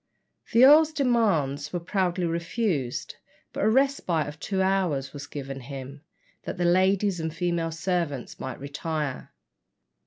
[0.51, 3.17] The earl's demands were proudly refused,
[3.53, 6.01] but a respite of two hours was given him,
[6.41, 9.31] that the ladies and female servants might retire.